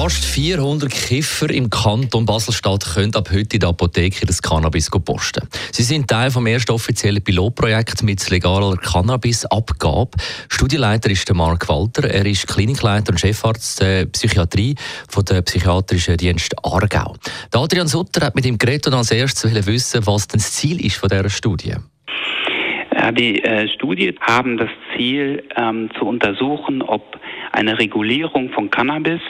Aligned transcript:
Fast 0.00 0.24
400 0.26 0.92
Kiffer 0.92 1.50
im 1.50 1.70
Kanton 1.70 2.24
Basel-Stadt 2.24 2.84
können 2.94 3.12
ab 3.16 3.30
heute 3.32 3.56
in 3.56 3.60
der 3.60 3.70
Apotheke 3.70 4.26
das 4.26 4.40
Cannabis 4.40 4.88
posten. 4.90 5.48
Sie 5.72 5.82
sind 5.82 6.06
Teil 6.06 6.30
vom 6.30 6.46
ersten 6.46 6.70
offiziellen 6.70 7.20
Pilotprojekt 7.20 8.04
mit 8.04 8.30
legaler 8.30 8.76
Cannabisabgabe. 8.76 10.12
Studienleiter 10.48 11.10
ist 11.10 11.28
der 11.28 11.34
Mark 11.34 11.68
Walter. 11.68 12.08
Er 12.08 12.24
ist 12.26 12.46
Klinikleiter 12.46 13.10
und 13.10 13.18
Chefarzt 13.18 13.80
der 13.80 14.06
Psychiatrie 14.06 14.76
von 15.08 15.24
der 15.24 15.42
psychiatrischen 15.42 16.16
Dienst 16.16 16.54
Aargau. 16.62 17.16
Der 17.52 17.60
Adrian 17.60 17.88
Sutter 17.88 18.24
hat 18.24 18.36
mit 18.36 18.46
ihm 18.46 18.56
geredet 18.56 18.86
und 18.86 18.94
als 18.94 19.10
erstes 19.10 19.66
wissen, 19.66 20.06
was 20.06 20.28
denn 20.28 20.38
das 20.38 20.52
Ziel 20.52 20.80
ist 20.86 20.94
von 20.94 21.08
dieser 21.08 21.28
Studie. 21.28 21.74
Die 23.16 23.42
äh, 23.42 23.66
Studien 23.68 24.16
haben 24.20 24.58
das 24.58 24.68
Ziel, 24.96 25.42
ähm, 25.56 25.90
zu 25.98 26.04
untersuchen, 26.04 26.82
ob 26.82 27.18
eine 27.52 27.78
Regulierung 27.78 28.50
von 28.50 28.70
Cannabis 28.70 29.20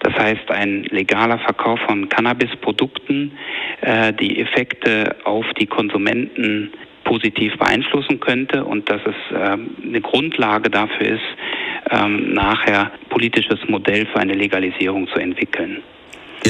das 0.00 0.14
heißt, 0.14 0.50
ein 0.50 0.84
legaler 0.84 1.38
Verkauf 1.38 1.78
von 1.80 2.08
Cannabisprodukten, 2.08 3.32
äh, 3.82 4.12
die 4.14 4.40
Effekte 4.40 5.16
auf 5.24 5.44
die 5.58 5.66
Konsumenten 5.66 6.72
positiv 7.04 7.56
beeinflussen 7.58 8.20
könnte 8.20 8.64
und 8.64 8.90
dass 8.90 9.00
es 9.04 9.36
äh, 9.36 9.58
eine 9.86 10.00
Grundlage 10.00 10.70
dafür 10.70 11.06
ist, 11.06 11.36
ähm, 11.90 12.32
nachher 12.34 12.92
politisches 13.08 13.58
Modell 13.68 14.06
für 14.06 14.20
eine 14.20 14.34
Legalisierung 14.34 15.08
zu 15.08 15.18
entwickeln. 15.18 15.82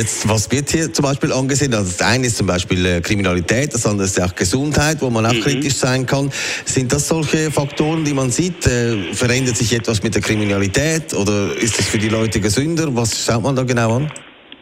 Jetzt, 0.00 0.26
was 0.30 0.50
wird 0.50 0.70
hier 0.70 0.90
zum 0.90 1.04
Beispiel 1.04 1.30
angesehen? 1.30 1.74
Also 1.74 1.84
das 1.84 2.00
eine 2.00 2.24
ist 2.24 2.38
zum 2.38 2.46
Beispiel 2.46 2.86
äh, 2.86 3.00
Kriminalität, 3.02 3.74
das 3.74 3.84
andere 3.84 4.06
ist 4.06 4.18
auch 4.18 4.34
Gesundheit, 4.34 4.96
wo 5.00 5.10
man 5.10 5.26
auch 5.26 5.34
mhm. 5.34 5.42
kritisch 5.42 5.74
sein 5.74 6.06
kann. 6.06 6.30
Sind 6.64 6.90
das 6.90 7.06
solche 7.06 7.50
Faktoren, 7.50 8.02
die 8.02 8.14
man 8.14 8.30
sieht? 8.30 8.66
Äh, 8.66 9.12
verändert 9.12 9.58
sich 9.58 9.74
etwas 9.74 10.02
mit 10.02 10.14
der 10.14 10.22
Kriminalität 10.22 11.12
oder 11.12 11.54
ist 11.54 11.78
es 11.78 11.90
für 11.90 11.98
die 11.98 12.08
Leute 12.08 12.40
gesünder? 12.40 12.86
Was 12.96 13.26
schaut 13.26 13.42
man 13.42 13.54
da 13.54 13.62
genau 13.62 13.96
an? 13.96 14.10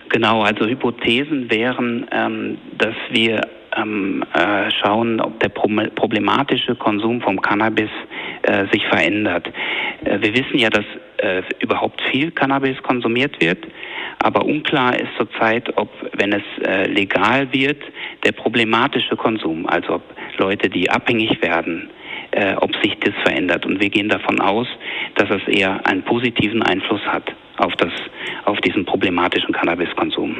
Genau, 0.08 0.42
also 0.42 0.66
Hypothesen 0.66 1.48
wären, 1.48 2.08
ähm, 2.10 2.58
dass 2.76 2.96
wir 3.12 3.42
ähm, 3.76 4.24
äh, 4.34 4.72
schauen, 4.82 5.20
ob 5.20 5.38
der 5.38 5.50
problematische 5.50 6.74
Konsum 6.74 7.20
vom 7.20 7.40
Cannabis 7.40 7.90
äh, 8.42 8.66
sich 8.72 8.84
verändert. 8.88 9.46
Äh, 10.04 10.20
wir 10.20 10.34
wissen 10.34 10.58
ja, 10.58 10.68
dass 10.68 10.84
äh, 11.18 11.42
überhaupt 11.60 12.00
viel 12.10 12.32
Cannabis 12.32 12.76
konsumiert 12.82 13.40
wird. 13.40 13.64
Aber 14.20 14.44
unklar 14.44 14.98
ist 14.98 15.10
zurzeit, 15.16 15.76
ob, 15.76 15.88
wenn 16.14 16.32
es 16.32 16.42
äh, 16.64 16.88
legal 16.88 17.52
wird, 17.52 17.82
der 18.24 18.32
problematische 18.32 19.16
Konsum, 19.16 19.66
also 19.66 19.94
ob 19.94 20.02
Leute, 20.38 20.68
die 20.68 20.90
abhängig 20.90 21.40
werden, 21.40 21.90
äh, 22.32 22.54
ob 22.56 22.74
sich 22.82 22.96
das 23.00 23.14
verändert. 23.22 23.64
Und 23.64 23.80
wir 23.80 23.90
gehen 23.90 24.08
davon 24.08 24.40
aus, 24.40 24.66
dass 25.14 25.30
es 25.30 25.46
eher 25.48 25.86
einen 25.86 26.02
positiven 26.02 26.62
Einfluss 26.62 27.02
hat 27.06 27.32
auf, 27.58 27.74
das, 27.76 27.92
auf 28.44 28.58
diesen 28.60 28.84
problematischen 28.84 29.52
Cannabiskonsum. 29.52 30.36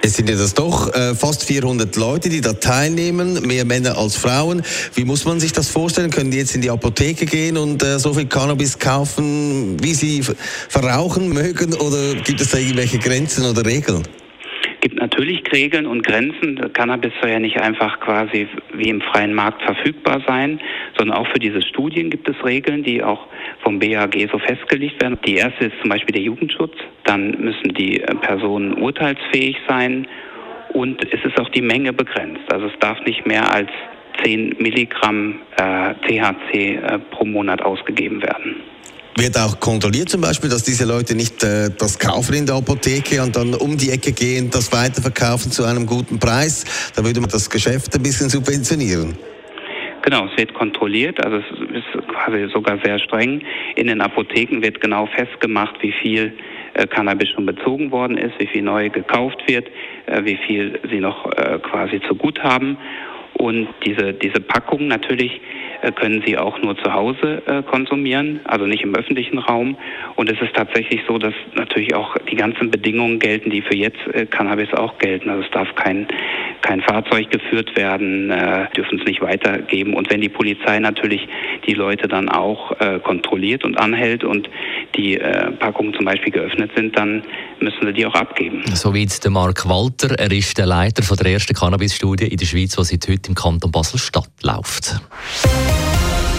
Es 0.00 0.14
sind 0.14 0.28
ja 0.28 0.36
das 0.36 0.54
doch 0.54 0.92
äh, 0.94 1.14
fast 1.14 1.44
400 1.44 1.96
Leute, 1.96 2.28
die 2.28 2.40
da 2.40 2.52
teilnehmen, 2.52 3.46
mehr 3.46 3.64
Männer 3.64 3.98
als 3.98 4.14
Frauen. 4.16 4.62
Wie 4.94 5.04
muss 5.04 5.24
man 5.24 5.40
sich 5.40 5.52
das 5.52 5.68
vorstellen? 5.68 6.10
Können 6.10 6.30
die 6.30 6.38
jetzt 6.38 6.54
in 6.54 6.60
die 6.60 6.70
Apotheke 6.70 7.26
gehen 7.26 7.56
und 7.56 7.82
äh, 7.82 7.98
so 7.98 8.14
viel 8.14 8.26
Cannabis 8.26 8.78
kaufen, 8.78 9.76
wie 9.82 9.94
sie 9.94 10.22
verrauchen 10.68 11.28
mögen? 11.30 11.74
Oder 11.74 12.14
gibt 12.14 12.40
es 12.40 12.50
da 12.50 12.58
irgendwelche 12.58 12.98
Grenzen 12.98 13.44
oder 13.44 13.66
Regeln? 13.66 14.04
Gibt 14.80 15.00
natürlich 15.00 15.42
Regeln 15.52 15.86
und 15.86 16.06
Grenzen. 16.06 16.72
Cannabis 16.72 17.12
soll 17.20 17.30
ja 17.30 17.38
nicht 17.38 17.60
einfach 17.60 18.00
quasi 18.00 18.48
wie 18.74 18.88
im 18.88 19.00
freien 19.00 19.34
Markt 19.34 19.62
verfügbar 19.62 20.22
sein, 20.26 20.60
sondern 20.96 21.16
auch 21.16 21.26
für 21.28 21.38
diese 21.38 21.62
Studien 21.62 22.10
gibt 22.10 22.28
es 22.28 22.36
Regeln, 22.44 22.82
die 22.82 23.02
auch 23.02 23.26
vom 23.62 23.78
BAG 23.78 24.14
so 24.30 24.38
festgelegt 24.38 25.02
werden. 25.02 25.18
Die 25.26 25.36
erste 25.36 25.66
ist 25.66 25.80
zum 25.80 25.90
Beispiel 25.90 26.14
der 26.14 26.22
Jugendschutz. 26.22 26.74
Dann 27.04 27.30
müssen 27.40 27.74
die 27.74 27.98
Personen 28.20 28.74
urteilsfähig 28.74 29.56
sein 29.68 30.06
und 30.72 31.02
es 31.12 31.24
ist 31.24 31.38
auch 31.40 31.48
die 31.50 31.62
Menge 31.62 31.92
begrenzt. 31.92 32.52
Also 32.52 32.66
es 32.66 32.78
darf 32.80 33.00
nicht 33.04 33.26
mehr 33.26 33.52
als 33.52 33.70
10 34.22 34.56
Milligramm 34.58 35.40
äh, 35.56 35.94
THC 36.06 36.54
äh, 36.54 36.98
pro 37.10 37.24
Monat 37.24 37.62
ausgegeben 37.62 38.22
werden. 38.22 38.56
Wird 39.16 39.36
auch 39.36 39.58
kontrolliert 39.58 40.08
zum 40.08 40.20
Beispiel, 40.20 40.48
dass 40.48 40.62
diese 40.62 40.84
Leute 40.84 41.14
nicht 41.14 41.42
äh, 41.42 41.70
das 41.76 41.98
kaufen 41.98 42.34
in 42.34 42.46
der 42.46 42.54
Apotheke 42.54 43.22
und 43.22 43.34
dann 43.34 43.54
um 43.54 43.76
die 43.76 43.90
Ecke 43.90 44.12
gehen, 44.12 44.50
das 44.50 44.72
weiterverkaufen 44.72 45.50
zu 45.50 45.64
einem 45.64 45.86
guten 45.86 46.18
Preis? 46.18 46.92
Da 46.94 47.04
würde 47.04 47.20
man 47.20 47.30
das 47.30 47.50
Geschäft 47.50 47.94
ein 47.96 48.02
bisschen 48.02 48.28
subventionieren. 48.28 49.18
Genau, 50.02 50.26
es 50.26 50.38
wird 50.38 50.54
kontrolliert, 50.54 51.22
also 51.24 51.38
es 51.38 51.44
ist 51.76 52.08
quasi 52.08 52.48
sogar 52.52 52.78
sehr 52.84 52.98
streng. 53.00 53.42
In 53.74 53.88
den 53.88 54.00
Apotheken 54.00 54.62
wird 54.62 54.80
genau 54.80 55.06
festgemacht, 55.06 55.82
wie 55.82 55.92
viel 55.92 56.32
äh, 56.74 56.86
Cannabis 56.86 57.30
schon 57.30 57.44
bezogen 57.44 57.90
worden 57.90 58.16
ist, 58.16 58.38
wie 58.38 58.46
viel 58.46 58.62
neu 58.62 58.88
gekauft 58.88 59.42
wird, 59.46 59.66
äh, 60.06 60.24
wie 60.24 60.38
viel 60.46 60.80
sie 60.90 61.00
noch 61.00 61.26
äh, 61.32 61.58
quasi 61.58 62.00
zu 62.06 62.14
gut 62.14 62.42
haben. 62.42 62.78
Und 63.34 63.68
diese, 63.84 64.12
diese 64.14 64.40
Packung 64.40 64.88
natürlich 64.88 65.40
können 65.94 66.22
sie 66.26 66.36
auch 66.36 66.60
nur 66.60 66.76
zu 66.76 66.92
Hause 66.92 67.42
äh, 67.46 67.62
konsumieren, 67.62 68.40
also 68.44 68.66
nicht 68.66 68.82
im 68.82 68.94
öffentlichen 68.94 69.38
Raum. 69.38 69.76
Und 70.16 70.30
es 70.30 70.40
ist 70.40 70.54
tatsächlich 70.54 71.00
so, 71.06 71.18
dass 71.18 71.34
natürlich 71.54 71.94
auch 71.94 72.16
die 72.30 72.36
ganzen 72.36 72.70
Bedingungen 72.70 73.18
gelten, 73.18 73.50
die 73.50 73.62
für 73.62 73.76
jetzt 73.76 73.98
äh, 74.12 74.26
Cannabis 74.26 74.72
auch 74.74 74.98
gelten. 74.98 75.30
Also 75.30 75.44
es 75.44 75.50
darf 75.50 75.74
kein, 75.74 76.06
kein 76.62 76.80
Fahrzeug 76.82 77.30
geführt 77.30 77.76
werden, 77.76 78.30
äh, 78.30 78.66
dürfen 78.76 78.98
es 78.98 79.06
nicht 79.06 79.20
weitergeben. 79.20 79.94
Und 79.94 80.10
wenn 80.10 80.20
die 80.20 80.28
Polizei 80.28 80.78
natürlich 80.78 81.26
die 81.66 81.74
Leute 81.74 82.08
dann 82.08 82.28
auch 82.28 82.72
äh, 82.80 82.98
kontrolliert 82.98 83.64
und 83.64 83.78
anhält 83.78 84.24
und 84.24 84.48
die 84.96 85.18
äh, 85.18 85.52
Packungen 85.52 85.94
zum 85.94 86.04
Beispiel 86.04 86.32
geöffnet 86.32 86.70
sind, 86.74 86.96
dann 86.96 87.22
müssen 87.60 87.78
sie 87.86 87.92
die 87.92 88.06
auch 88.06 88.14
abgeben. 88.14 88.62
So 88.74 88.94
wie 88.94 89.06
der 89.06 89.30
Mark 89.30 89.68
Walter, 89.68 90.18
er 90.18 90.30
ist 90.30 90.58
der 90.58 90.66
Leiter 90.66 91.02
von 91.02 91.16
der 91.16 91.32
ersten 91.32 91.54
Cannabis-Studie 91.54 92.26
in 92.26 92.36
der 92.36 92.46
Schweiz, 92.46 92.76
die 92.76 92.84
seit 92.84 93.08
heute 93.08 93.28
im 93.28 93.34
Kanton 93.34 93.70
Basel-Stadt 93.70 94.30
läuft. 94.42 95.00